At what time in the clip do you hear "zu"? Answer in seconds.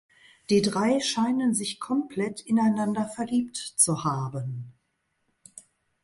3.55-4.03